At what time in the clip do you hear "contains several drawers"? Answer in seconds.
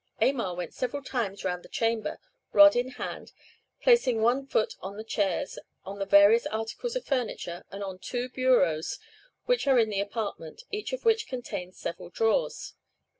11.27-12.73